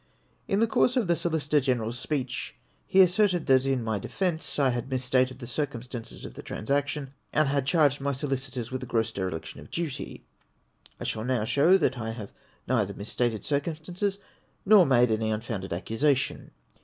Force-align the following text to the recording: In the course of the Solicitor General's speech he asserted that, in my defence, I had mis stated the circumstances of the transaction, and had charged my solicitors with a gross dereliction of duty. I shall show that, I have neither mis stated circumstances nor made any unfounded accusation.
In 0.47 0.59
the 0.59 0.65
course 0.65 0.97
of 0.97 1.05
the 1.05 1.15
Solicitor 1.15 1.59
General's 1.59 1.99
speech 1.99 2.55
he 2.87 3.01
asserted 3.01 3.45
that, 3.45 3.67
in 3.67 3.83
my 3.83 3.99
defence, 3.99 4.57
I 4.57 4.71
had 4.71 4.89
mis 4.89 5.03
stated 5.03 5.37
the 5.37 5.45
circumstances 5.45 6.25
of 6.25 6.33
the 6.33 6.41
transaction, 6.41 7.13
and 7.31 7.47
had 7.47 7.67
charged 7.67 8.01
my 8.01 8.11
solicitors 8.11 8.71
with 8.71 8.81
a 8.81 8.87
gross 8.87 9.11
dereliction 9.11 9.59
of 9.59 9.69
duty. 9.69 10.25
I 10.99 11.03
shall 11.03 11.45
show 11.45 11.77
that, 11.77 11.99
I 11.99 12.13
have 12.13 12.33
neither 12.67 12.95
mis 12.95 13.09
stated 13.11 13.43
circumstances 13.43 14.17
nor 14.65 14.87
made 14.87 15.11
any 15.11 15.29
unfounded 15.29 15.71
accusation. 15.71 16.49